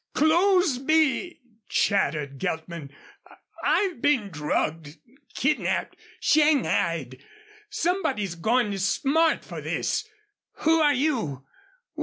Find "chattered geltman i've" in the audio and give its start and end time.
1.69-4.01